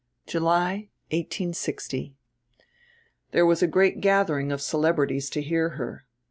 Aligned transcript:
"July——, 0.25 0.89
1860. 1.13 2.15
"There 3.29 3.45
was 3.45 3.61
a 3.61 3.67
great 3.67 4.01
gathering 4.01 4.51
of 4.51 4.59
celebrities 4.59 5.29
to 5.29 5.43
hear 5.43 5.77
her. 5.77 6.07